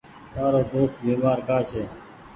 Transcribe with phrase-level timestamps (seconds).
[0.33, 1.83] تآرو دوست بيمآر ڪآ ڇي۔